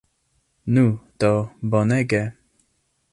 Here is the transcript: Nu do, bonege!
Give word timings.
Nu 0.77 0.85
do, 1.23 1.29
bonege! 1.73 2.23